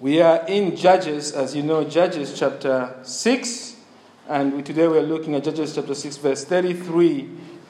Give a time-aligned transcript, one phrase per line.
[0.00, 3.76] We are in Judges, as you know, Judges chapter 6,
[4.28, 7.28] and we, today we're looking at Judges chapter 6, verse 33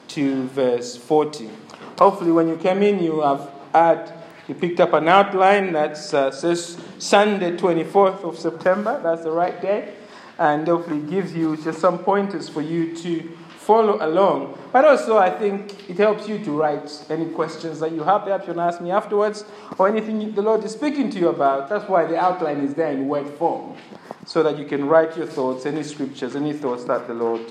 [0.09, 1.49] to verse 40.
[1.97, 4.13] Hopefully, when you came in, you have had,
[4.47, 9.01] you picked up an outline that uh, says Sunday, 24th of September.
[9.01, 9.95] That's the right day.
[10.37, 13.37] And hopefully, gives you just some pointers for you to
[13.69, 14.57] follow along.
[14.73, 18.23] But also, I think it helps you to write any questions that you have.
[18.23, 19.45] Perhaps you can ask me afterwards,
[19.77, 21.69] or anything the Lord is speaking to you about.
[21.69, 23.77] That's why the outline is there in word form,
[24.25, 27.41] so that you can write your thoughts, any scriptures, any thoughts that the Lord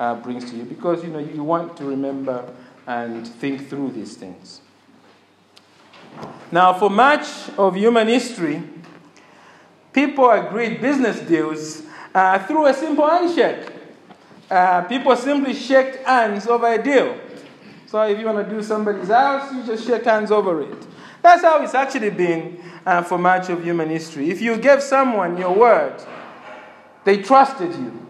[0.00, 2.52] uh, brings to you, because you know you want to remember
[2.88, 4.62] and think through these things.
[6.50, 8.64] Now, for much of human history,
[9.92, 11.82] people agreed business deals
[12.12, 13.77] uh, through a simple handshake
[14.50, 17.18] uh, people simply shake hands over a deal.
[17.86, 20.86] So if you want to do somebody's house, you just shake hands over it.
[21.22, 24.30] That's how it's actually been uh, for much of human history.
[24.30, 26.02] If you gave someone your word,
[27.04, 28.06] they trusted you.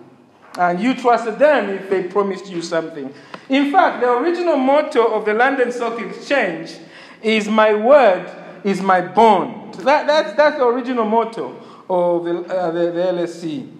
[0.58, 3.14] And you trusted them if they promised you something.
[3.48, 6.76] In fact, the original motto of the London Stock Exchange
[7.22, 8.28] is My word
[8.64, 9.74] is my bond.
[9.74, 11.54] That, that's, that's the original motto
[11.88, 13.77] of the, uh, the, the LSE.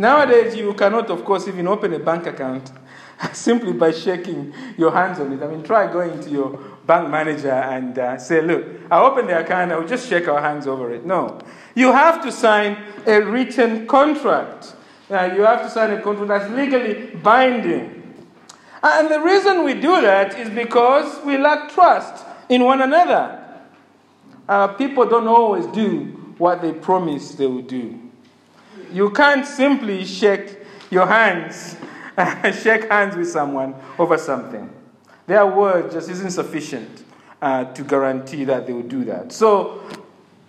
[0.00, 2.72] Nowadays, you cannot, of course, even open a bank account
[3.34, 5.42] simply by shaking your hands on it.
[5.42, 9.38] I mean, try going to your bank manager and uh, say, Look, I open the
[9.38, 11.04] account, I'll just shake our hands over it.
[11.04, 11.38] No.
[11.74, 14.74] You have to sign a written contract.
[15.10, 18.24] Uh, you have to sign a contract that's legally binding.
[18.82, 23.38] And the reason we do that is because we lack trust in one another.
[24.48, 27.99] Uh, people don't always do what they promise they will do.
[28.92, 30.58] You can't simply shake
[30.90, 31.76] your hands,
[32.62, 34.68] shake hands with someone over something.
[35.26, 37.04] Their word just isn't sufficient
[37.40, 39.32] uh, to guarantee that they will do that.
[39.32, 39.82] So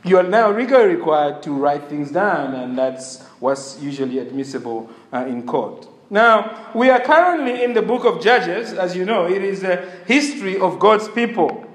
[0.03, 5.25] you are now legally required to write things down, and that's what's usually admissible uh,
[5.27, 5.87] in court.
[6.09, 8.73] Now, we are currently in the book of Judges.
[8.73, 11.65] As you know, it is a history of God's people.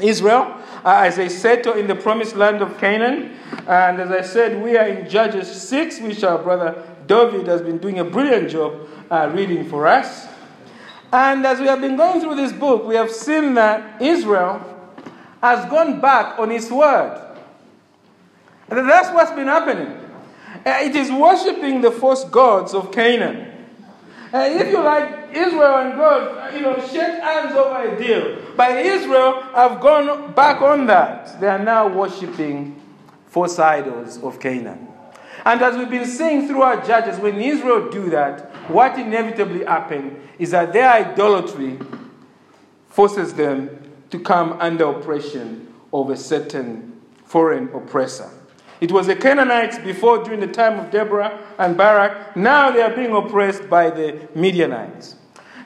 [0.00, 4.76] Israel, as they settle in the promised land of Canaan, and as I said, we
[4.76, 9.30] are in Judges 6, which our brother David has been doing a brilliant job uh,
[9.34, 10.26] reading for us.
[11.12, 14.60] And as we have been going through this book, we have seen that Israel
[15.42, 17.18] has gone back on its word.
[18.68, 19.88] And that's what's been happening.
[20.64, 23.51] Uh, it is worshipping the false gods of Canaan.
[24.32, 28.38] Uh, if you like, Israel and God, you know, shake hands over a deal.
[28.56, 31.38] But Israel have gone back on that.
[31.38, 32.80] They are now worshipping
[33.26, 34.88] false idols of Canaan.
[35.44, 40.52] And as we've been seeing throughout Judges, when Israel do that, what inevitably happens is
[40.52, 41.78] that their idolatry
[42.88, 43.70] forces them
[44.10, 48.30] to come under oppression of a certain foreign oppressor.
[48.82, 52.36] It was the Canaanites before, during the time of Deborah and Barak.
[52.36, 55.14] Now they are being oppressed by the Midianites.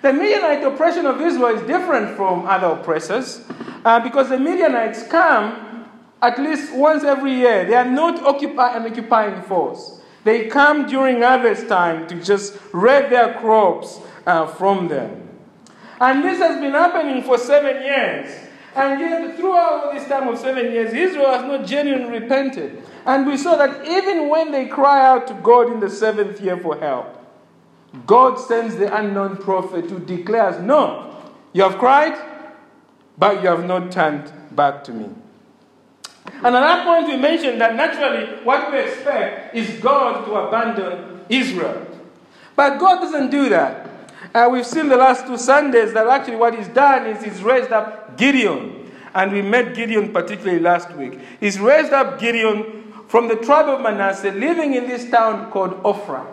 [0.02, 3.42] The Midianite oppression of Israel is different from other oppressors
[3.86, 5.88] uh, because the Midianites come
[6.20, 7.64] at least once every year.
[7.64, 10.02] They are not occupy an occupying force.
[10.24, 15.26] They come during harvest time to just raid their crops uh, from them.
[16.02, 18.45] And this has been happening for seven years.
[18.76, 22.82] And yet, throughout this time of seven years, Israel has not genuinely repented.
[23.06, 26.58] And we saw that even when they cry out to God in the seventh year
[26.58, 27.16] for help,
[28.04, 31.10] God sends the unknown prophet who declares, No,
[31.54, 32.18] you have cried,
[33.16, 35.08] but you have not turned back to me.
[36.26, 41.24] And at that point, we mentioned that naturally what we expect is God to abandon
[41.30, 41.86] Israel.
[42.54, 43.88] But God doesn't do that.
[44.34, 47.72] Uh, we've seen the last two Sundays that actually what He's done is He's raised
[47.72, 48.92] up Gideon.
[49.14, 51.18] And we met Gideon particularly last week.
[51.40, 56.26] He's raised up Gideon from the tribe of Manasseh, living in this town called Ophrah.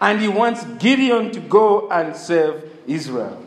[0.00, 3.46] And he wants Gideon to go and serve Israel.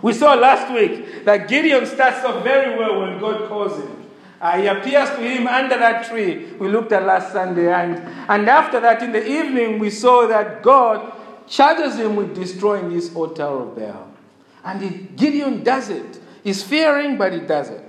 [0.00, 4.02] We saw last week that Gideon starts off very well when God calls him.
[4.40, 7.72] Uh, he appears to him under that tree we looked at last Sunday.
[7.72, 7.96] And,
[8.28, 11.12] and after that, in the evening, we saw that God
[11.46, 14.08] charges him with destroying this altar of Baal.
[14.64, 16.18] And he, Gideon does it.
[16.42, 17.84] He's fearing, but he does it.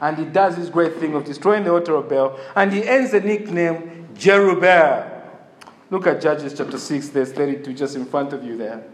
[0.00, 2.38] And he does this great thing of destroying the altar of Baal.
[2.54, 5.22] And he ends the nickname Jerubbaal.
[5.90, 8.84] Look at Judges chapter 6, verse 32, just in front of you there.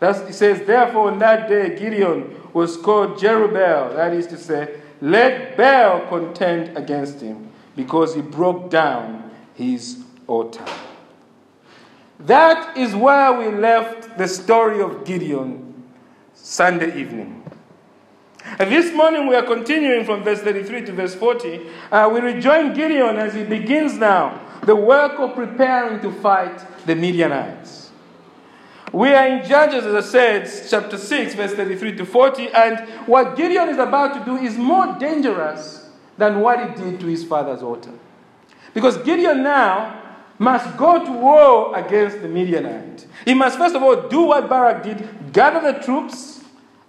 [0.00, 4.80] That's, it says, Therefore, on that day, Gideon was called Jerubbaal, that is to say,
[5.00, 10.64] let Baal contend against him because he broke down his altar.
[12.20, 15.84] That is where we left the story of Gideon
[16.34, 17.37] Sunday evening.
[18.56, 21.66] This morning we are continuing from verse 33 to verse 40.
[21.92, 26.94] Uh, we rejoin Gideon as he begins now the work of preparing to fight the
[26.94, 27.90] Midianites.
[28.92, 33.36] We are in Judges, as I said, chapter 6, verse 33 to 40, and what
[33.36, 37.62] Gideon is about to do is more dangerous than what he did to his father's
[37.62, 37.92] altar.
[38.74, 40.02] Because Gideon now
[40.38, 43.06] must go to war against the Midianites.
[43.24, 46.37] He must first of all do what Barak did gather the troops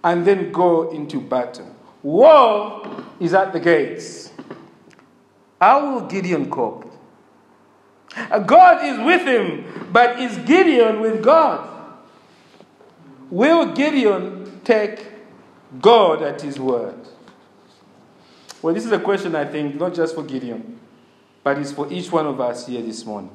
[0.02, 1.74] and then go into battle.
[2.02, 4.32] War is at the gates.
[5.60, 6.90] How will Gideon cope?
[8.16, 11.68] Uh, God is with him, but is Gideon with God?
[13.30, 15.06] Will Gideon take
[15.80, 16.96] God at his word?
[18.62, 20.80] Well, this is a question, I think, not just for Gideon,
[21.44, 23.30] but it's for each one of us here this morning.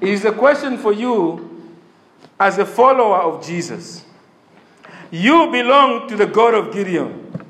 [0.00, 1.76] It is a question for you
[2.38, 4.05] as a follower of Jesus.
[5.10, 7.44] You belong to the God of Gideon.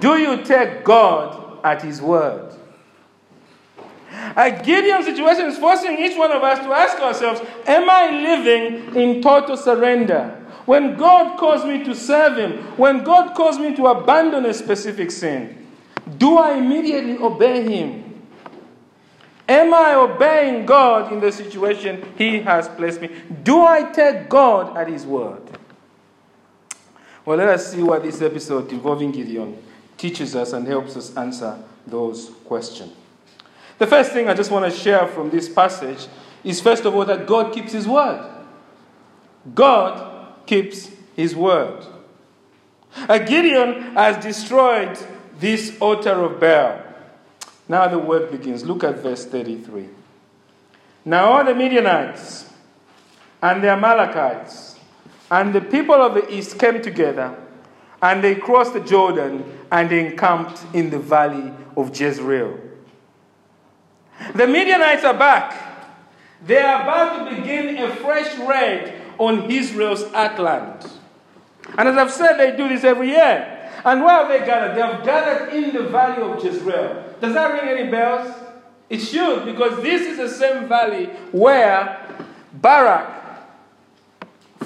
[0.00, 2.54] Do you take God at his word?
[4.36, 8.96] A Gideon situation is forcing each one of us to ask ourselves Am I living
[8.96, 10.36] in total surrender?
[10.66, 15.10] When God calls me to serve Him, when God calls me to abandon a specific
[15.10, 15.66] sin,
[16.18, 18.22] do I immediately obey Him?
[19.48, 23.10] Am I obeying God in the situation He has placed me?
[23.42, 25.42] Do I take God at His word?
[27.24, 29.62] Well, let us see what this episode involving Gideon
[29.98, 32.92] teaches us and helps us answer those questions.
[33.78, 36.06] The first thing I just want to share from this passage
[36.44, 38.30] is, first of all, that God keeps His word.
[39.54, 41.84] God keeps His word.
[43.08, 44.98] A Gideon has destroyed
[45.38, 46.82] this altar of Baal.
[47.68, 48.64] Now the work begins.
[48.64, 49.88] Look at verse 33.
[51.04, 52.50] Now all the Midianites
[53.40, 54.69] and the Amalekites
[55.30, 57.36] and the people of the east came together,
[58.02, 62.58] and they crossed the Jordan and they encamped in the valley of Jezreel.
[64.34, 65.54] The Midianites are back.
[66.44, 70.90] They are about to begin a fresh raid on Israel's heartland.
[71.76, 73.70] And as I've said, they do this every year.
[73.84, 74.76] And where have they gathered?
[74.76, 77.04] They have gathered in the valley of Jezreel.
[77.20, 78.34] Does that ring any bells?
[78.88, 82.08] It should, because this is the same valley where
[82.52, 83.19] Barak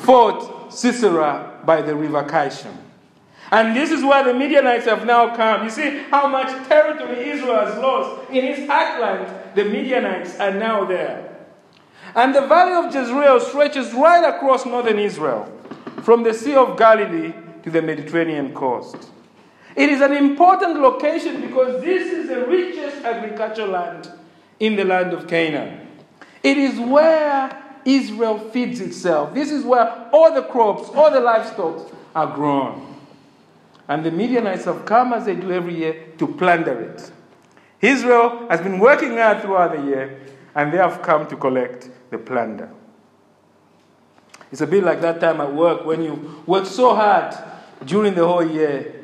[0.05, 2.77] fought Sisera by the river Kishon.
[3.51, 5.65] And this is where the Midianites have now come.
[5.65, 8.31] You see how much territory Israel has lost.
[8.31, 11.31] In its heartland, the Midianites are now there.
[12.15, 15.51] And the valley of Jezreel stretches right across northern Israel,
[16.03, 19.11] from the Sea of Galilee to the Mediterranean coast.
[19.77, 24.11] It is an important location because this is the richest agricultural land
[24.61, 25.89] in the land of Canaan.
[26.43, 29.35] It is where Israel feeds itself.
[29.35, 32.95] This is where all the crops, all the livestock are grown.
[33.89, 37.13] And the Midianites have come as they do every year to plunder it.
[37.81, 40.21] Israel has been working hard throughout the year,
[40.55, 42.71] and they have come to collect the plunder.
[44.51, 47.35] It's a bit like that time at work when you work so hard
[47.85, 49.03] during the whole year,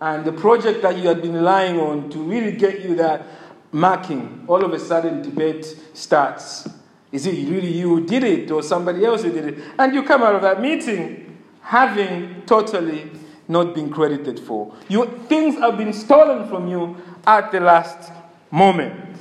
[0.00, 3.26] and the project that you had been relying on to really get you that
[3.72, 6.68] marking, all of a sudden debate starts.
[7.14, 9.58] Is it really you who did it or somebody else who did it?
[9.78, 13.08] And you come out of that meeting having totally
[13.46, 14.74] not been credited for.
[14.88, 18.10] You, things have been stolen from you at the last
[18.50, 19.16] moment.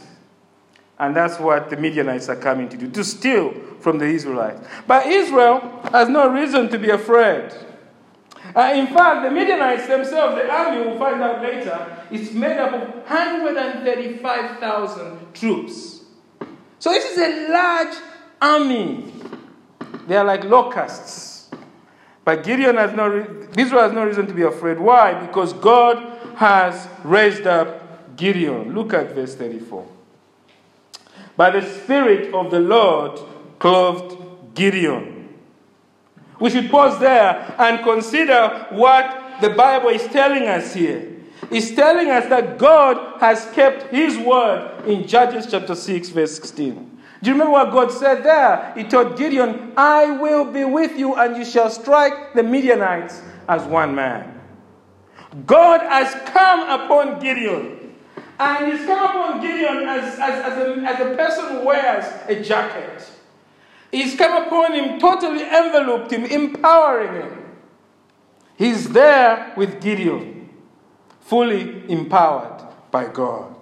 [0.98, 4.68] And that's what the Midianites are coming to do to steal from the Israelites.
[4.88, 5.60] But Israel
[5.92, 7.54] has no reason to be afraid.
[8.56, 12.74] Uh, in fact, the Midianites themselves, the army, we'll find out later, is made up
[12.74, 15.93] of 135,000 troops.
[16.84, 17.96] So this is a large
[18.42, 19.14] army.
[20.06, 21.50] They are like locusts.
[22.26, 23.26] But Gideon has no,
[23.58, 24.78] Israel has no reason to be afraid.
[24.78, 25.14] Why?
[25.14, 25.96] Because God
[26.36, 28.76] has raised up Gideon.
[28.76, 29.88] Look at verse 34.
[31.38, 33.18] By the Spirit of the Lord
[33.60, 35.30] clothed Gideon.
[36.38, 41.13] We should pause there and consider what the Bible is telling us here.
[41.54, 46.74] It's telling us that God has kept His word in Judges chapter 6, verse 16.
[47.22, 48.74] Do you remember what God said there?
[48.76, 53.64] He told Gideon, I will be with you, and you shall strike the Midianites as
[53.64, 54.42] one man.
[55.46, 57.96] God has come upon Gideon.
[58.40, 62.44] And he's come upon Gideon as, as, as, a, as a person who wears a
[62.44, 63.10] jacket.
[63.92, 67.44] He's come upon him, totally enveloped him, empowering him.
[68.58, 70.33] He's there with Gideon,
[71.24, 72.62] fully empowered
[72.92, 73.56] by God.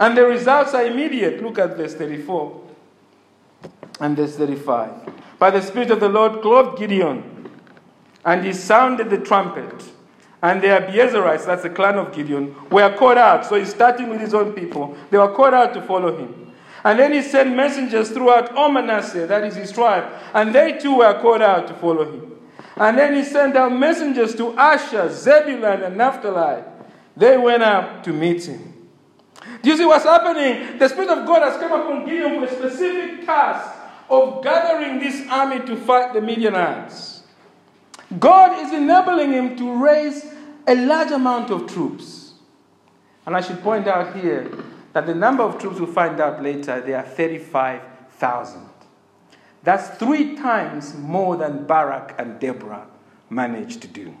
[0.00, 1.42] And the results are immediate.
[1.42, 2.60] Look at verse 34
[4.00, 4.90] and verse 35.
[5.38, 7.50] By the Spirit of the Lord clothed Gideon,
[8.24, 9.92] and he sounded the trumpet.
[10.44, 13.46] and the Abiezerites, that's the clan of Gideon, were called out.
[13.46, 14.94] So he's starting with his own people.
[15.10, 16.52] They were called out to follow him.
[16.84, 20.98] And then he sent messengers throughout all Manasseh, that is his tribe, and they too
[20.98, 22.32] were called out to follow him.
[22.76, 26.62] And then he sent out messengers to Asher, Zebulun, and Naphtali.
[27.16, 28.74] They went out to meet him.
[29.62, 30.78] Do you see what's happening?
[30.78, 33.70] The Spirit of God has come upon Gideon for a specific task
[34.08, 37.22] of gathering this army to fight the Midianites.
[38.18, 40.34] God is enabling him to raise
[40.66, 42.34] a large amount of troops.
[43.26, 44.50] And I should point out here
[44.92, 48.68] that the number of troops we'll find out later, they are 35,000.
[49.62, 52.86] That's three times more than Barak and Deborah
[53.30, 54.14] managed to do.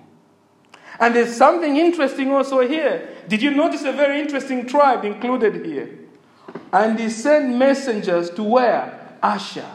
[1.00, 3.08] And there's something interesting also here.
[3.28, 5.98] Did you notice a very interesting tribe included here?
[6.72, 9.16] And he sent messengers to where?
[9.22, 9.70] Asher.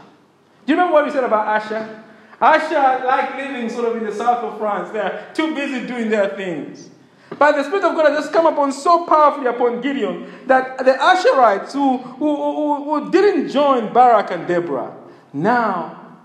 [0.66, 2.04] Do you remember what we said about Asher?
[2.42, 4.92] Asher like living sort of in the south of France.
[4.92, 6.90] They're too busy doing their things.
[7.38, 10.94] But the Spirit of God has just come upon so powerfully upon Gideon that the
[10.94, 14.96] Asherites who, who, who, who didn't join Barak and Deborah
[15.32, 16.18] now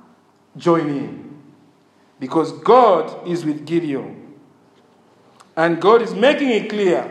[0.56, 1.42] join in.
[2.18, 4.23] Because God is with Gideon.
[5.56, 7.10] And God is making it clear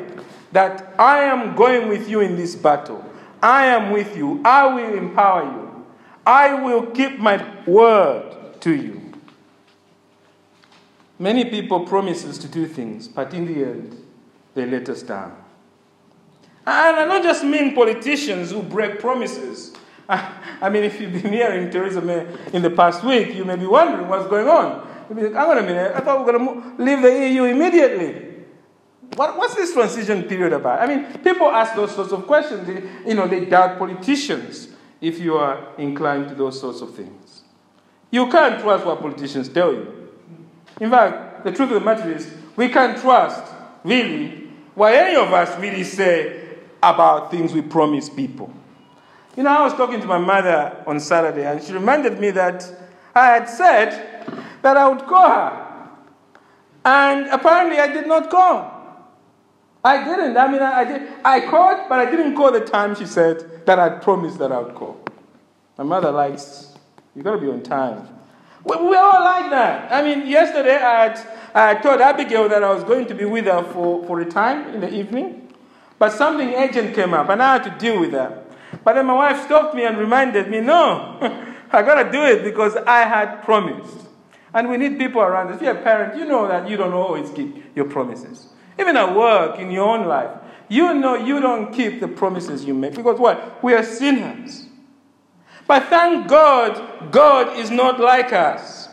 [0.51, 3.03] that I am going with you in this battle.
[3.41, 4.41] I am with you.
[4.45, 5.85] I will empower you.
[6.25, 9.01] I will keep my word to you.
[11.19, 14.01] Many people promise us to do things, but in the end,
[14.55, 15.35] they let us down.
[16.65, 19.73] And I don't just mean politicians who break promises.
[20.09, 23.65] I mean, if you've been hearing Theresa May in the past week, you may be
[23.65, 24.87] wondering what's going on.
[25.09, 27.29] You'll be like, hang on a minute, I thought we were going to leave the
[27.29, 28.32] EU immediately.
[29.15, 30.81] What, what's this transition period about?
[30.81, 32.67] I mean, people ask those sorts of questions.
[32.67, 34.69] They, you know, they doubt politicians
[35.01, 37.43] if you are inclined to those sorts of things.
[38.09, 40.09] You can't trust what politicians tell you.
[40.79, 43.51] In fact, the truth of the matter is, we can't trust,
[43.83, 48.51] really, what any of us really say about things we promise people.
[49.35, 52.63] You know, I was talking to my mother on Saturday, and she reminded me that
[53.15, 54.25] I had said
[54.61, 55.89] that I would call her.
[56.85, 58.72] And apparently, I did not call.
[59.83, 60.37] I didn't.
[60.37, 61.09] I mean, I, I, did.
[61.25, 64.59] I called, but I didn't call the time she said that I'd promised that I
[64.59, 65.03] would call.
[65.77, 66.73] My mother likes,
[67.15, 68.07] you got to be on time.
[68.63, 69.91] We, we all like that.
[69.91, 73.45] I mean, yesterday I had, I told Abigail that I was going to be with
[73.45, 75.53] her for, for a time in the evening,
[75.99, 78.45] but something urgent came up and I had to deal with that.
[78.83, 81.17] But then my wife stopped me and reminded me, no,
[81.71, 84.07] I got to do it because I had promised.
[84.53, 85.55] And we need people around us.
[85.55, 88.52] If you're a parent, you know that you don't always keep your promises.
[88.79, 90.31] Even at work, in your own life,
[90.67, 92.95] you know you don't keep the promises you make.
[92.95, 93.63] Because what?
[93.63, 94.65] We are sinners.
[95.67, 98.89] But thank God, God is not like us.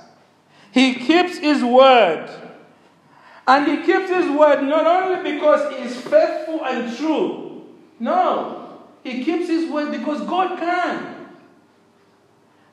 [0.72, 2.30] He keeps His word.
[3.46, 7.66] And He keeps His word not only because He is faithful and true.
[7.98, 11.16] No, He keeps His word because God can.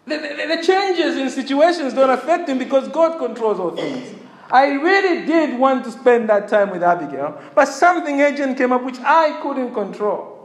[0.05, 4.16] The, the, the changes in situations don't affect Him because God controls all things.
[4.49, 8.83] I really did want to spend that time with Abigail, but something urgent came up
[8.83, 10.37] which I couldn't control.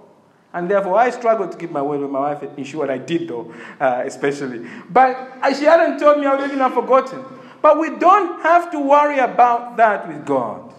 [0.52, 3.28] And therefore, I struggled to keep my word with my wife, in short, I did
[3.28, 4.68] though, uh, especially.
[4.90, 7.25] But she hadn't told me, I would even have forgotten.
[7.62, 10.75] But we don't have to worry about that with God.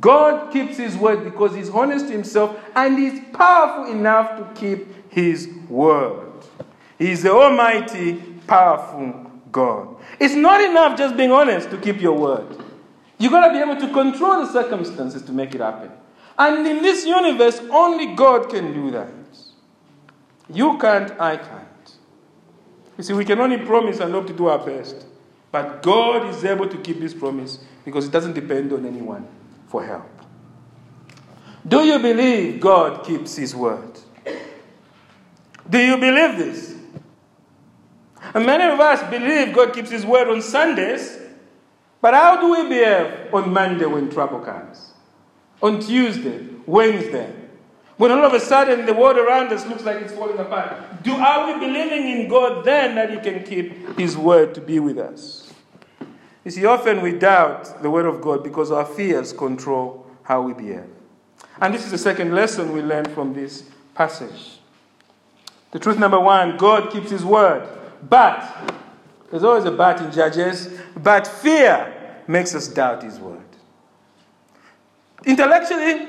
[0.00, 5.10] God keeps His word because He's honest to Himself and He's powerful enough to keep
[5.10, 6.30] His word.
[6.98, 8.14] He's the Almighty,
[8.46, 9.96] powerful God.
[10.20, 12.62] It's not enough just being honest to keep your word.
[13.18, 15.90] You've got to be able to control the circumstances to make it happen.
[16.36, 19.08] And in this universe, only God can do that.
[20.52, 21.96] You can't, I can't.
[22.98, 25.06] You see, we can only promise and hope to do our best.
[25.52, 29.26] But God is able to keep His promise because it doesn't depend on anyone
[29.68, 30.10] for help.
[31.66, 34.00] Do you believe God keeps His word?
[35.70, 36.74] Do you believe this?
[38.34, 41.18] And many of us believe God keeps His word on Sundays,
[42.00, 44.92] but how do we behave on Monday when trouble comes?
[45.62, 47.32] On Tuesday, Wednesday,
[47.96, 51.02] when all of a sudden the world around us looks like it's falling apart?
[51.04, 54.80] Do are we believing in God then that He can keep His word to be
[54.80, 55.52] with us?
[56.44, 60.52] You see, often we doubt the word of God because our fears control how we
[60.52, 60.90] behave.
[61.60, 63.64] And this is the second lesson we learn from this
[63.94, 64.58] passage.
[65.70, 67.66] The truth number one God keeps His word.
[68.08, 68.74] But,
[69.30, 73.40] there's always a but in Judges, but fear makes us doubt His word.
[75.24, 76.08] Intellectually,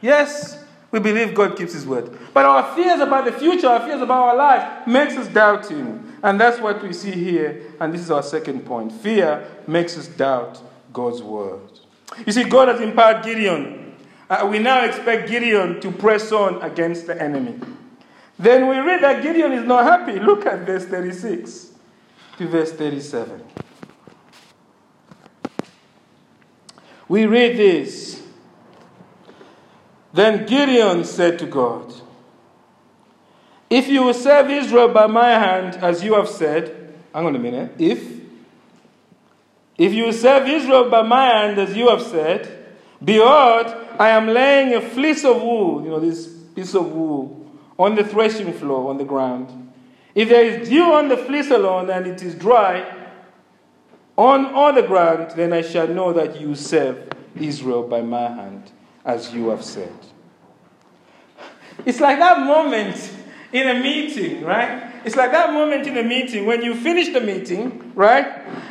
[0.00, 2.16] yes, we believe God keeps His word.
[2.32, 6.16] But our fears about the future, our fears about our life, makes us doubt Him.
[6.22, 7.74] And that's what we see here.
[7.80, 8.92] And this is our second point.
[8.92, 10.60] Fear makes us doubt
[10.92, 11.60] God's word.
[12.26, 13.94] You see, God has empowered Gideon.
[14.30, 17.60] Uh, we now expect Gideon to press on against the enemy.
[18.38, 20.20] Then we read that Gideon is not happy.
[20.20, 21.72] Look at verse 36
[22.38, 23.42] to verse 37.
[27.08, 28.22] We read this.
[30.12, 31.94] Then Gideon said to God,
[33.68, 37.38] If you will serve Israel by my hand, as you have said, hang on a
[37.38, 38.18] minute, if
[39.76, 42.66] if you will serve Israel by my hand, as you have said,
[43.02, 43.66] behold,
[43.96, 47.37] I am laying a fleece of wool, you know, this piece of wool,
[47.78, 49.72] on the threshing floor on the ground.
[50.14, 52.94] If there is dew on the fleece alone and it is dry
[54.16, 58.72] on all the ground, then I shall know that you serve Israel by my hand,
[59.04, 59.94] as you have said.
[61.86, 63.12] It's like that moment
[63.52, 64.92] in a meeting, right?
[65.04, 68.26] It's like that moment in a meeting when you finish the meeting, right?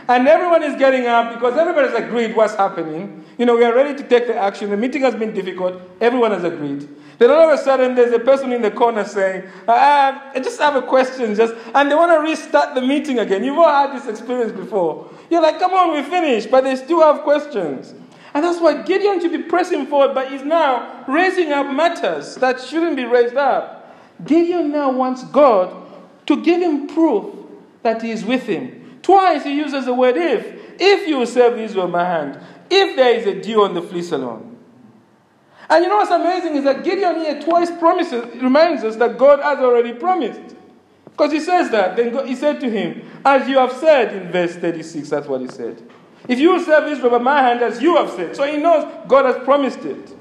[0.09, 3.23] And everyone is getting up because everybody's agreed what's happening.
[3.37, 4.69] You know, we are ready to take the action.
[4.69, 5.81] The meeting has been difficult.
[6.01, 6.89] Everyone has agreed.
[7.17, 10.59] Then all of a sudden, there's a person in the corner saying, uh, I just
[10.59, 13.43] have a question, just, and they want to restart the meeting again.
[13.43, 15.09] You've all had this experience before.
[15.29, 17.93] You're like, come on, we finished, but they still have questions.
[18.33, 22.61] And that's why Gideon should be pressing forward, but he's now raising up matters that
[22.61, 23.95] shouldn't be raised up.
[24.23, 25.75] Gideon now wants God
[26.27, 27.33] to give him proof
[27.81, 28.99] that he is with him.
[29.01, 30.45] Twice he uses the word if.
[30.79, 34.11] If you will serve Israel by hand, if there is a dew on the fleece
[34.11, 34.56] alone.
[35.69, 39.39] And you know what's amazing is that Gideon here twice promises, reminds us that God
[39.39, 40.55] has already promised.
[41.05, 41.95] Because he says that.
[41.95, 45.41] Then God, he said to him, As you have said in verse 36, that's what
[45.41, 45.81] he said.
[46.27, 48.35] If you will serve Israel by my hand, as you have said.
[48.35, 50.15] So he knows God has promised it.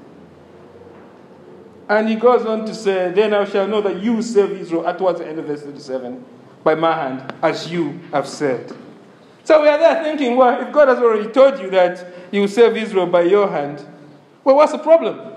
[1.89, 4.97] And he goes on to say, Then I shall know that you serve Israel, at
[4.97, 6.25] towards the end of verse 37,
[6.63, 8.75] by my hand, as you have said.
[9.43, 12.47] So we are there thinking, well, if God has already told you that you will
[12.49, 13.85] serve Israel by your hand,
[14.43, 15.36] well, what's the problem?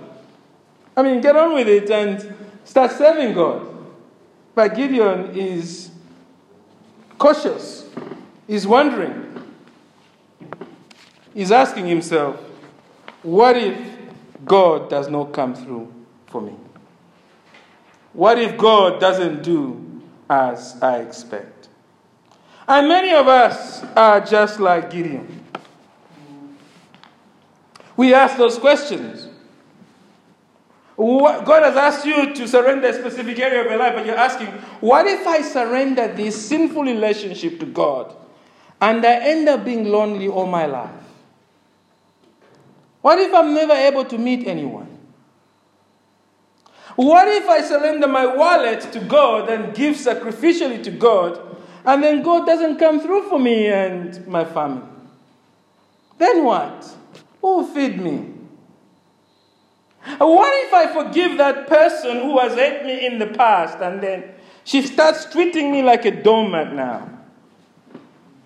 [0.96, 3.66] I mean, get on with it and start serving God.
[4.54, 5.90] But Gideon is
[7.18, 7.88] cautious.
[8.46, 9.26] He's wondering.
[11.32, 12.40] He's asking himself,
[13.22, 13.78] what if
[14.44, 15.92] God does not come through
[16.26, 16.54] for me?
[18.12, 21.68] What if God doesn't do as I expect?
[22.66, 25.44] And many of us are just like Gideon.
[27.96, 29.29] We ask those questions.
[31.00, 34.48] God has asked you to surrender a specific area of your life, but you're asking,
[34.80, 38.14] what if I surrender this sinful relationship to God
[38.82, 40.90] and I end up being lonely all my life?
[43.00, 44.98] What if I'm never able to meet anyone?
[46.96, 52.22] What if I surrender my wallet to God and give sacrificially to God, and then
[52.22, 54.86] God doesn't come through for me and my family?
[56.18, 56.94] Then what?
[57.40, 58.29] Who will feed me?
[60.18, 64.24] What if I forgive that person who has hurt me in the past and then
[64.64, 67.08] she starts treating me like a doormat now?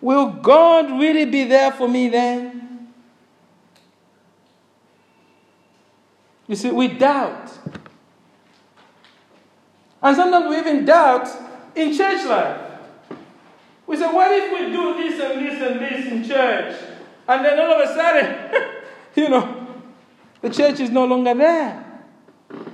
[0.00, 2.92] Will God really be there for me then?
[6.46, 7.50] You see, we doubt.
[10.02, 11.28] And sometimes we even doubt
[11.74, 12.60] in church life.
[13.86, 16.76] We say, what if we do this and this and this in church?
[17.26, 18.72] And then all of a sudden,
[19.14, 19.53] you know,
[20.44, 22.02] the church is no longer there.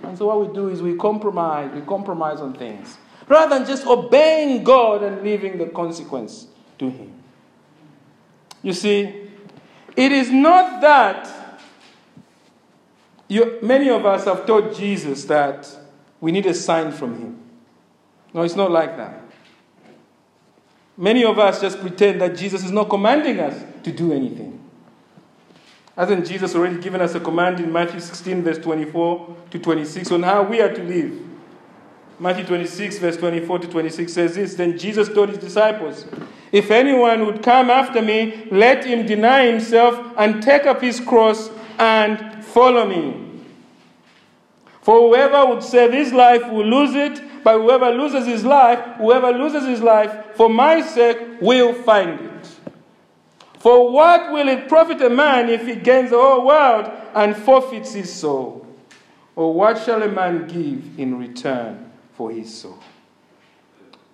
[0.02, 2.98] And so what we do is we compromise, we compromise on things.
[3.28, 6.48] Rather than just obeying God and leaving the consequence
[6.80, 7.12] to Him.
[8.60, 9.30] You see,
[9.96, 11.60] it is not that
[13.28, 15.70] you, many of us have told Jesus that
[16.20, 17.38] we need a sign from Him.
[18.34, 19.22] No, it's not like that.
[20.96, 24.59] Many of us just pretend that Jesus is not commanding us to do anything.
[26.00, 30.22] Hasn't Jesus already given us a command in Matthew 16, verse 24 to 26, on
[30.22, 31.12] how we are to live?
[32.18, 36.06] Matthew 26, verse 24 to 26 says this Then Jesus told his disciples,
[36.52, 41.50] If anyone would come after me, let him deny himself and take up his cross
[41.78, 43.42] and follow me.
[44.80, 49.32] For whoever would save his life will lose it, but whoever loses his life, whoever
[49.32, 52.59] loses his life for my sake will find it.
[53.60, 57.92] For what will it profit a man if he gains the whole world and forfeits
[57.92, 58.66] his soul?
[59.36, 62.78] Or what shall a man give in return for his soul?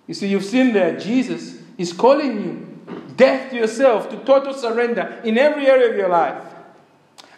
[0.05, 5.21] You see, you've seen there, Jesus is calling you death to yourself, to total surrender
[5.23, 6.43] in every area of your life.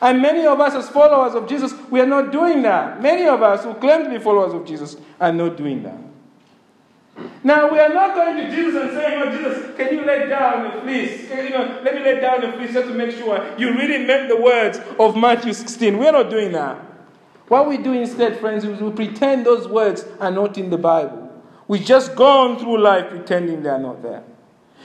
[0.02, 3.04] And many of us, as followers of Jesus, we are not doing that.
[3.04, 6.09] Many of us who claim to be followers of Jesus are not doing that.
[7.44, 10.64] Now, we are not going to Jesus and saying, Oh, Jesus, can you lay down
[10.64, 11.30] the fleece?
[11.30, 14.30] You know, let me lay down the fleece just to make sure you really meant
[14.30, 15.98] the words of Matthew 16.
[15.98, 16.78] We are not doing that.
[17.48, 21.26] What we do instead, friends, is we pretend those words are not in the Bible.
[21.68, 24.24] We just go on through life pretending they are not there.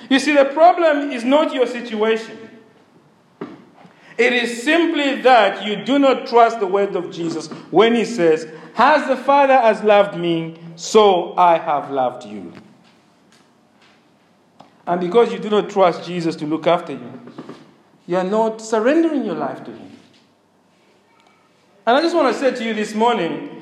[0.09, 2.39] You see, the problem is not your situation.
[4.17, 8.47] It is simply that you do not trust the word of Jesus when he says,
[8.77, 12.53] As the Father has loved me, so I have loved you.
[14.87, 17.21] And because you do not trust Jesus to look after you,
[18.07, 19.91] you are not surrendering your life to him.
[21.87, 23.55] And I just want to say to you this morning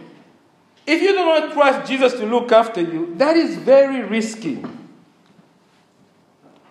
[0.87, 4.65] if you do not trust Jesus to look after you, that is very risky.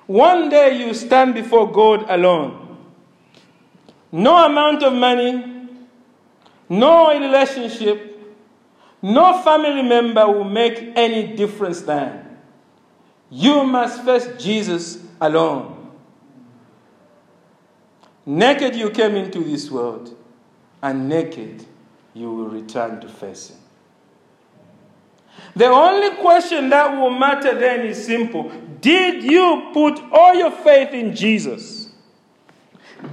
[0.05, 2.77] One day you stand before God alone.
[4.11, 5.69] No amount of money,
[6.67, 8.10] no relationship,
[9.01, 12.37] no family member will make any difference then.
[13.29, 15.91] You must face Jesus alone.
[18.25, 20.15] Naked you came into this world,
[20.81, 21.65] and naked
[22.13, 23.57] you will return to face Him.
[25.55, 30.93] The only question that will matter then is simple Did you put all your faith
[30.93, 31.89] in Jesus?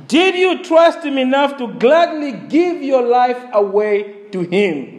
[0.06, 4.97] Did you trust Him enough to gladly give your life away to Him?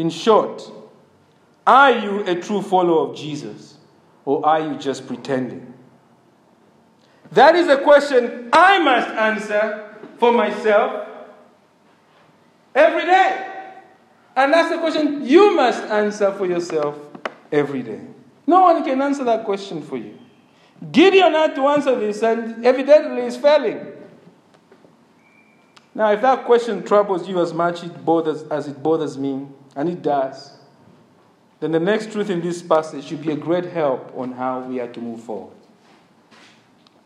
[0.00, 0.62] In short,
[1.66, 3.76] are you a true follower of Jesus
[4.24, 5.74] or are you just pretending?
[7.32, 11.06] That is a question I must answer for myself
[12.74, 13.46] every day.
[14.36, 16.96] And that's the question you must answer for yourself
[17.52, 18.00] every day.
[18.46, 20.18] No one can answer that question for you.
[20.92, 23.86] Gideon had to answer this, and evidently is failing.
[26.00, 29.86] Now, if that question troubles you as much it bothers, as it bothers me, and
[29.86, 30.56] it does,
[31.60, 34.80] then the next truth in this passage should be a great help on how we
[34.80, 35.54] are to move forward.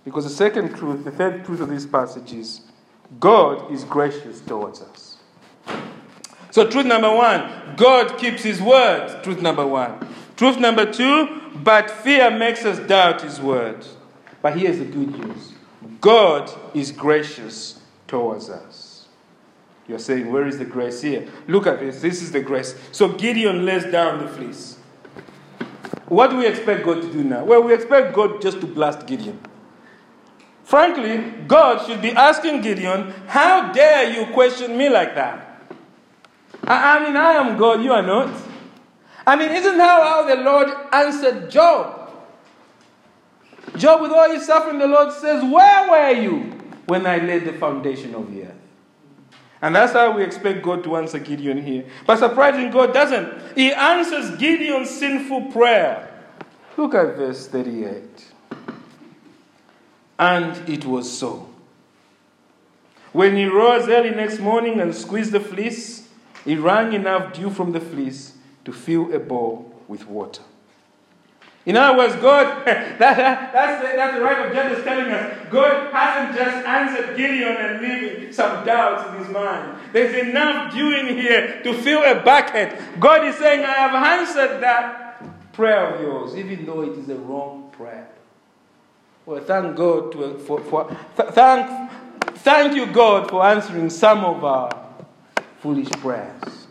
[0.04, 2.60] Because the second truth, the third truth of this passage is
[3.18, 5.16] God is gracious towards us.
[6.52, 9.24] So, truth number one, God keeps his word.
[9.24, 10.06] Truth number one.
[10.36, 13.84] Truth number two, but fear makes us doubt his word.
[14.40, 15.52] But here's the good news
[16.00, 18.73] God is gracious towards us.
[19.86, 21.28] You're saying, where is the grace here?
[21.46, 22.00] Look at this.
[22.00, 22.74] This is the grace.
[22.90, 24.78] So Gideon lays down the fleece.
[26.06, 27.44] What do we expect God to do now?
[27.44, 29.38] Well, we expect God just to blast Gideon.
[30.62, 35.62] Frankly, God should be asking Gideon, How dare you question me like that?
[36.66, 38.34] I, I mean, I am God, you are not.
[39.26, 42.10] I mean, isn't that how the Lord answered Job?
[43.76, 46.52] Job, with all his suffering, the Lord says, Where were you
[46.86, 48.43] when I laid the foundation of the?
[49.64, 51.86] And that's how we expect God to answer Gideon here.
[52.06, 53.56] But surprisingly, God doesn't.
[53.56, 56.06] He answers Gideon's sinful prayer.
[56.76, 58.30] Look at verse 38.
[60.18, 61.48] And it was so.
[63.14, 66.10] When he rose early next morning and squeezed the fleece,
[66.44, 68.34] he wrung enough dew from the fleece
[68.66, 70.42] to fill a bowl with water.
[71.66, 75.48] In other words, God, that, that, that's, the, that's the right of Judges telling us.
[75.50, 79.78] God hasn't just answered Gideon and leaving some doubts in his mind.
[79.92, 82.78] There's enough dew in here to fill a bucket.
[83.00, 87.16] God is saying, I have answered that prayer of yours, even though it is a
[87.16, 88.08] wrong prayer.
[89.24, 91.90] Well, thank God to, for, for th- thank,
[92.38, 94.84] thank you, God, for answering some of our
[95.60, 96.66] foolish prayers.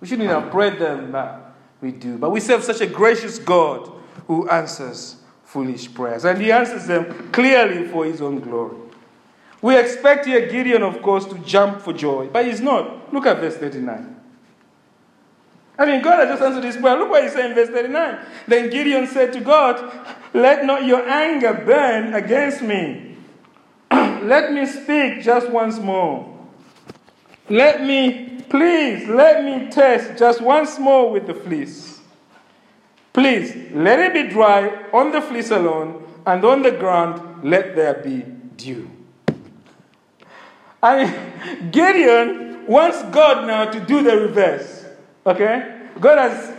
[0.00, 2.16] We shouldn't have prayed them, but we do.
[2.16, 3.92] But we serve such a gracious God
[4.26, 6.24] who answers foolish prayers.
[6.24, 8.76] And he answers them clearly for his own glory.
[9.60, 13.12] We expect here Gideon, of course, to jump for joy, but he's not.
[13.12, 14.16] Look at verse 39.
[15.78, 16.96] I mean, God has just answered his prayer.
[16.96, 18.18] Look what he said in verse 39.
[18.46, 23.16] Then Gideon said to God, Let not your anger burn against me.
[23.90, 26.28] Let me speak just once more.
[27.48, 31.91] Let me, please, let me test just once more with the fleece.
[33.12, 37.94] Please, let it be dry on the fleece alone, and on the ground let there
[37.94, 38.24] be
[38.56, 38.90] dew.
[40.82, 41.04] I
[41.70, 44.86] Gideon wants God now to do the reverse.
[45.26, 45.88] Okay?
[46.00, 46.56] God has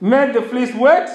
[0.00, 1.08] made the fleece wet,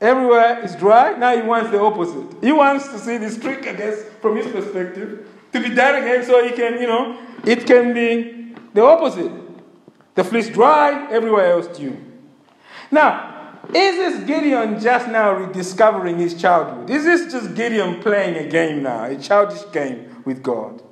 [0.00, 1.16] everywhere is dry.
[1.16, 2.42] Now he wants the opposite.
[2.42, 6.24] He wants to see this trick, I guess, from his perspective, to be done again
[6.24, 9.32] so he can, you know, it can be the opposite.
[10.14, 11.96] The fleece dry, everywhere else dew.
[12.90, 13.33] Now,
[13.68, 16.90] is this Gideon just now rediscovering his childhood?
[16.90, 20.82] Is this just Gideon playing a game now, a childish game with God?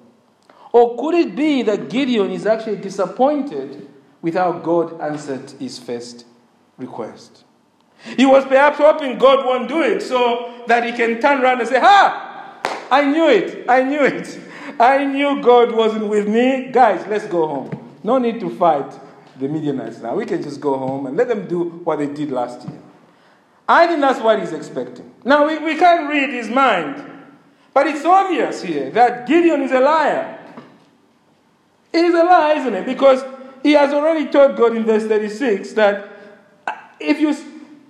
[0.73, 3.89] Or could it be that Gideon is actually disappointed
[4.23, 6.25] without God answered his first
[6.79, 7.45] request.
[8.17, 11.69] He was perhaps hoping God won't do it so that he can turn around and
[11.69, 12.61] say, Ha!
[12.91, 13.65] I knew it.
[13.69, 14.41] I knew it.
[14.79, 16.71] I knew God wasn't with me.
[16.73, 17.93] Guys, let's go home.
[18.03, 18.93] No need to fight
[19.38, 20.14] the Midianites now.
[20.14, 22.79] We can just go home and let them do what they did last year.
[23.68, 25.12] I think that's what he's expecting.
[25.25, 27.03] Now, we, we can't read his mind,
[27.73, 30.38] but it's obvious here that Gideon is a liar.
[31.92, 32.87] It is a lie, isn't it?
[32.87, 33.25] Because
[33.62, 36.09] he has already told God in verse 36 that
[36.66, 37.35] uh, if you,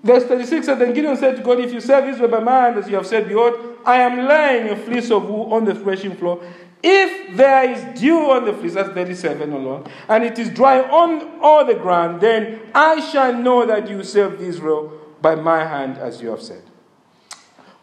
[0.02, 2.78] verse 36 said, Then Gideon said to God, If you serve Israel by my hand,
[2.78, 6.16] as you have said, behold, I am laying a fleece of wool on the threshing
[6.16, 6.44] floor.
[6.82, 10.80] If there is dew on the fleece, that's 37, O Lord, and it is dry
[10.80, 15.98] on all the ground, then I shall know that you serve Israel by my hand,
[15.98, 16.62] as you have said.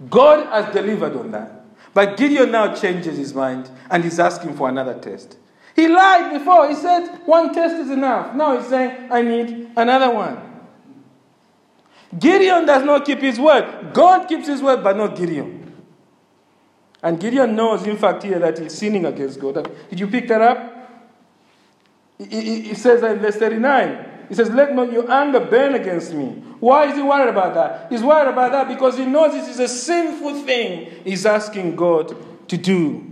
[0.09, 1.65] God has delivered on that.
[1.93, 5.37] But Gideon now changes his mind and he's asking for another test.
[5.75, 6.67] He lied before.
[6.69, 8.35] He said one test is enough.
[8.35, 10.37] Now he's saying, I need another one.
[12.17, 13.91] Gideon does not keep his word.
[13.93, 15.58] God keeps his word, but not Gideon.
[17.01, 19.71] And Gideon knows, in fact, here that he's sinning against God.
[19.89, 20.75] Did you pick that up?
[22.17, 26.43] He says in verse 39, he says, Let not your anger burn against me.
[26.59, 27.89] Why is he worried about that?
[27.89, 32.15] He's worried about that because he knows this is a sinful thing he's asking God
[32.49, 33.05] to do.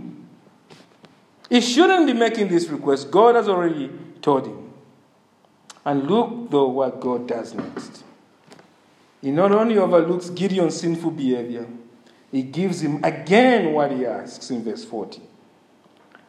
[1.48, 3.10] He shouldn't be making this request.
[3.10, 4.70] God has already told him.
[5.84, 8.04] And look, though, what God does next.
[9.22, 11.66] He not only overlooks Gideon's sinful behavior,
[12.30, 15.22] he gives him again what he asks in verse 40.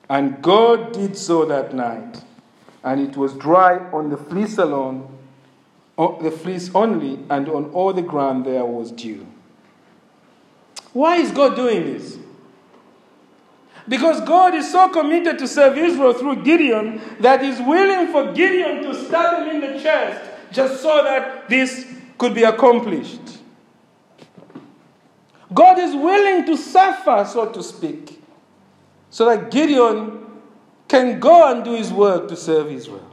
[0.09, 2.23] And God did so that night,
[2.83, 5.17] and it was dry on the fleece alone,
[5.97, 9.27] the fleece only, and on all the ground there was dew.
[10.93, 12.17] Why is God doing this?
[13.88, 18.83] Because God is so committed to serve Israel through Gideon that He's willing for Gideon
[18.83, 21.85] to stab him in the chest just so that this
[22.17, 23.38] could be accomplished.
[25.53, 28.21] God is willing to suffer, so to speak,
[29.09, 30.25] so that Gideon
[30.88, 33.05] can go and do his work to serve Israel.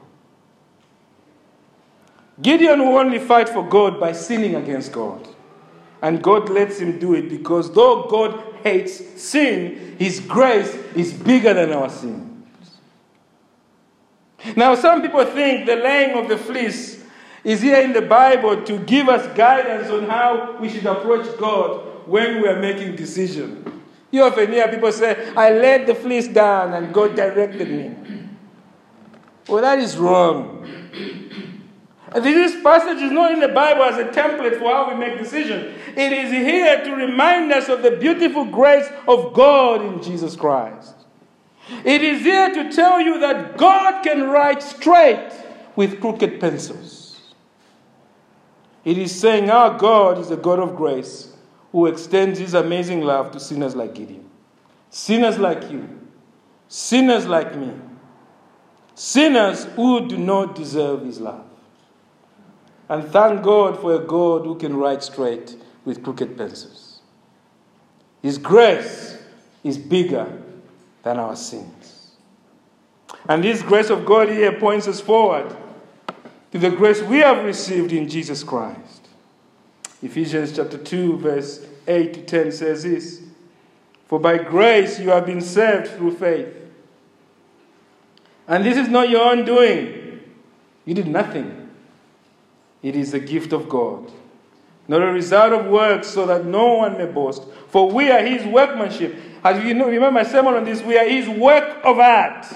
[2.40, 5.27] Gideon will only fight for God by sinning against God.
[6.03, 11.55] And God lets him do it because though God hates sin, his grace is bigger
[11.55, 12.46] than our sin.
[14.55, 17.03] Now, some people think the laying of the fleece
[17.42, 21.96] is here in the Bible to give us guidance on how we should approach God
[22.07, 23.66] when we are making decisions.
[24.11, 28.29] You often hear people say, I laid the fleece down and God directed me.
[29.49, 30.62] Well, that is wrong.
[32.14, 35.77] This passage is not in the Bible as a template for how we make decisions.
[35.97, 40.95] It is here to remind us of the beautiful grace of God in Jesus Christ.
[41.85, 45.33] It is here to tell you that God can write straight
[45.75, 47.21] with crooked pencils.
[48.85, 51.36] It is saying our God is a God of grace
[51.77, 54.25] who extends his amazing love to sinners like Gideon,
[54.89, 55.87] sinners like you,
[56.69, 57.71] sinners like me,
[58.95, 61.45] sinners who do not deserve his love.
[62.89, 67.03] And thank God for a God who can write straight with crooked pencils.
[68.23, 69.19] His grace
[69.62, 70.33] is bigger
[71.03, 72.12] than our sins.
[73.29, 75.55] And this grace of God here points us forward
[76.53, 78.96] to the grace we have received in Jesus Christ.
[80.07, 83.23] Ephesians chapter 2, verse 8 to 10 says this
[84.07, 86.55] For by grace you have been saved through faith.
[88.47, 90.21] And this is not your own doing.
[90.85, 91.71] You did nothing.
[92.85, 94.12] It is the gift of God,
[94.87, 97.42] not a result of works, so that no one may boast.
[97.69, 99.16] For we are his workmanship.
[99.42, 102.47] As you know, remember my sermon on this, we are his work of art,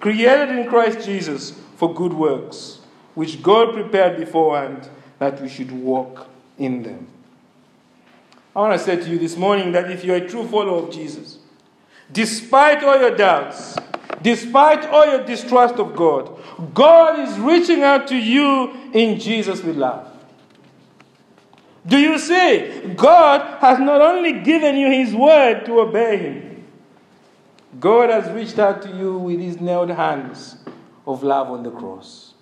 [0.00, 2.80] created in Christ Jesus for good works,
[3.14, 4.88] which God prepared beforehand
[5.18, 7.08] that we should walk in them.
[8.54, 10.92] I want to say to you this morning that if you're a true follower of
[10.92, 11.38] Jesus,
[12.12, 13.76] despite all your doubts,
[14.22, 16.38] despite all your distrust of God,
[16.72, 20.10] God is reaching out to you in Jesus with love.
[21.86, 22.94] Do you see?
[22.96, 26.64] God has not only given you His word to obey Him,
[27.80, 30.56] God has reached out to you with His nailed hands
[31.06, 32.34] of love on the cross.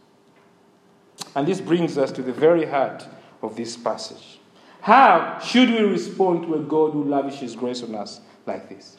[1.34, 3.06] And this brings us to the very heart
[3.42, 4.38] of this passage.
[4.80, 8.96] How should we respond to a God who lavishes grace on us like this?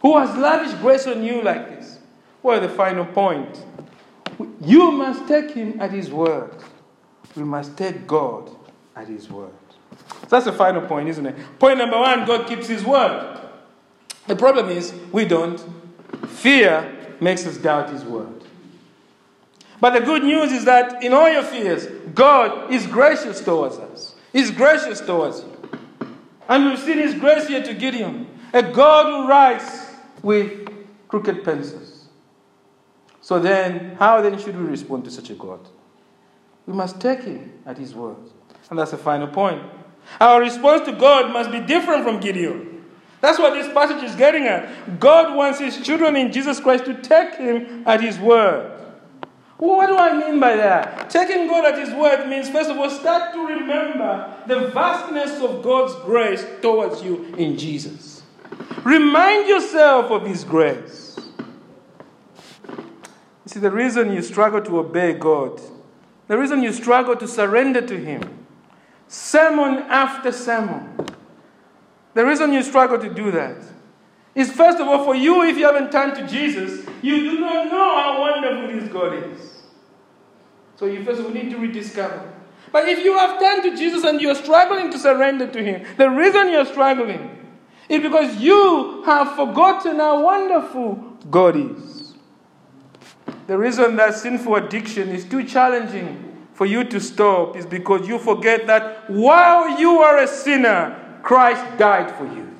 [0.00, 1.98] Who has lavished grace on you like this?
[2.42, 3.64] Well, the final point.
[4.60, 6.54] You must take him at his word.
[7.36, 8.50] We must take God
[8.96, 9.52] at his word.
[10.22, 11.36] So that's the final point, isn't it?
[11.58, 13.40] Point number one God keeps his word.
[14.26, 15.62] The problem is we don't.
[16.26, 18.41] Fear makes us doubt his word.
[19.82, 24.14] But the good news is that in all your fears, God is gracious towards us.
[24.32, 26.08] He's gracious towards you.
[26.48, 29.86] And we've seen His grace here to Gideon, a God who writes
[30.22, 30.68] with
[31.08, 32.06] crooked pencils.
[33.20, 35.58] So then, how then should we respond to such a God?
[36.64, 38.18] We must take Him at His word.
[38.70, 39.64] And that's the final point.
[40.20, 42.84] Our response to God must be different from Gideon.
[43.20, 45.00] That's what this passage is getting at.
[45.00, 48.78] God wants His children in Jesus Christ to take Him at His word.
[49.62, 51.08] Well, what do I mean by that?
[51.08, 55.62] Taking God at His word means, first of all, start to remember the vastness of
[55.62, 58.24] God's grace towards you in Jesus.
[58.82, 61.16] Remind yourself of His grace.
[62.66, 65.60] You see, the reason you struggle to obey God,
[66.26, 68.44] the reason you struggle to surrender to Him,
[69.06, 71.06] sermon after sermon,
[72.14, 73.58] the reason you struggle to do that
[74.34, 77.66] is first of all for you, if you haven't turned to Jesus, you do not
[77.66, 79.51] know how wonderful this God is.
[80.82, 82.28] So you first need to rediscover.
[82.72, 86.10] But if you have turned to Jesus and you're struggling to surrender to Him, the
[86.10, 87.38] reason you're struggling
[87.88, 90.96] is because you have forgotten how wonderful
[91.30, 92.14] God is.
[93.46, 98.18] The reason that sinful addiction is too challenging for you to stop is because you
[98.18, 102.51] forget that while you are a sinner, Christ died for you.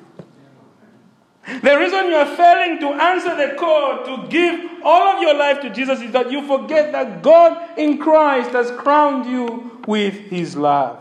[1.45, 5.61] The reason you are failing to answer the call to give all of your life
[5.61, 10.55] to Jesus is that you forget that God in Christ has crowned you with his
[10.55, 10.99] love.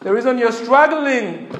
[0.00, 1.50] The reason you're struggling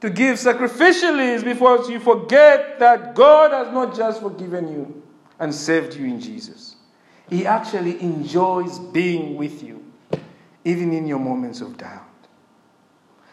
[0.00, 5.02] to give sacrificially is because you forget that God has not just forgiven you
[5.40, 6.76] and saved you in Jesus.
[7.28, 9.84] He actually enjoys being with you,
[10.64, 12.05] even in your moments of doubt.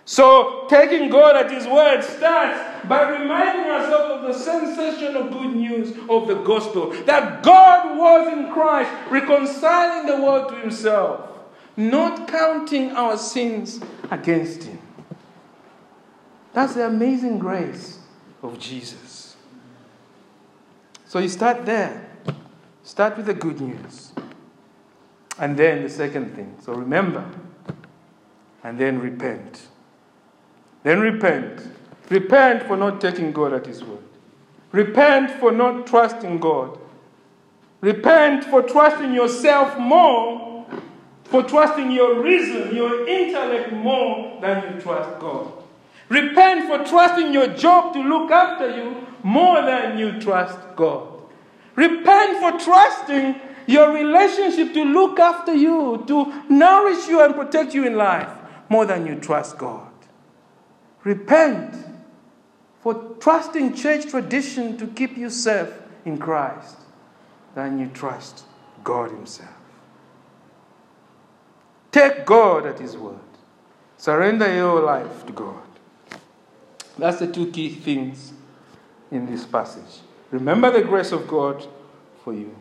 [0.05, 5.97] So, taking God at His word starts by reminding ourselves of the sensational good news
[6.09, 11.29] of the gospel that God was in Christ, reconciling the world to Himself,
[11.77, 13.79] not counting our sins
[14.11, 14.79] against Him.
[16.51, 17.99] That's the amazing grace
[18.41, 19.37] of Jesus.
[21.07, 22.09] So, you start there.
[22.83, 24.11] Start with the good news.
[25.39, 26.57] And then the second thing.
[26.61, 27.23] So, remember.
[28.63, 29.67] And then repent.
[30.83, 31.67] Then repent.
[32.09, 33.99] Repent for not taking God at His word.
[34.71, 36.77] Repent for not trusting God.
[37.81, 40.65] Repent for trusting yourself more,
[41.25, 45.51] for trusting your reason, your intellect more than you trust God.
[46.09, 51.07] Repent for trusting your job to look after you more than you trust God.
[51.75, 57.85] Repent for trusting your relationship to look after you, to nourish you and protect you
[57.85, 58.29] in life
[58.69, 59.92] more than you trust God.
[61.03, 61.75] Repent
[62.81, 65.69] for trusting church tradition to keep you safe
[66.05, 66.77] in Christ
[67.55, 68.45] than you trust
[68.83, 69.49] God Himself.
[71.91, 73.19] Take God at His word.
[73.97, 75.61] Surrender your life to God.
[76.97, 78.33] That's the two key things
[79.11, 80.01] in this passage.
[80.31, 81.65] Remember the grace of God
[82.23, 82.55] for you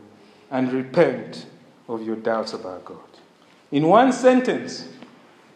[0.51, 1.47] and repent
[1.89, 2.99] of your doubts about God.
[3.71, 4.89] In one sentence,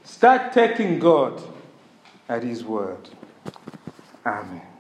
[0.05, 1.43] start taking God
[2.29, 3.09] at His word.
[4.27, 4.76] Amen.